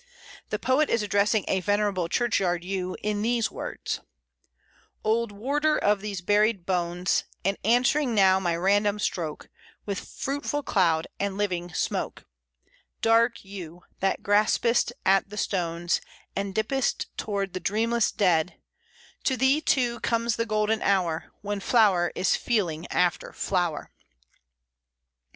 The 0.49 0.57
poet 0.57 0.89
is 0.89 1.03
addressing 1.03 1.45
a 1.47 1.59
venerable 1.59 2.09
churchyard 2.09 2.63
Yew 2.63 2.97
in 3.03 3.21
these 3.21 3.51
words: 3.51 3.99
"Old 5.03 5.31
warder 5.31 5.77
of 5.77 6.01
these 6.01 6.21
buried 6.21 6.65
bones, 6.65 7.25
And 7.45 7.55
answering 7.63 8.15
now 8.15 8.39
my 8.39 8.55
random 8.55 8.97
stroke 8.97 9.47
With 9.85 9.99
fruitful 9.99 10.63
cloud 10.63 11.05
and 11.19 11.37
living 11.37 11.71
smoke; 11.75 12.25
Dark 13.03 13.45
Yew, 13.45 13.83
that 13.99 14.23
graspest 14.23 14.91
at 15.05 15.29
the 15.29 15.37
stones 15.37 16.01
And 16.35 16.55
dippest 16.55 17.05
towards 17.15 17.53
the 17.53 17.59
dreamless 17.59 18.11
dead, 18.11 18.59
To 19.25 19.37
thee, 19.37 19.61
too, 19.61 19.99
comes 19.99 20.35
the 20.35 20.47
golden 20.47 20.81
hour, 20.81 21.31
When 21.41 21.59
flower 21.59 22.11
is 22.15 22.35
feeling 22.35 22.87
after 22.87 23.31
flower." 23.33 23.91